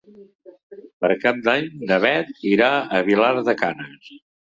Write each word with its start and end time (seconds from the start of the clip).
Per 1.05 1.11
Cap 1.25 1.43
d'Any 1.49 1.69
na 1.91 2.01
Beth 2.07 2.35
irà 2.55 2.73
a 3.01 3.07
Vilar 3.13 3.33
de 3.53 3.59
Canes. 3.65 4.15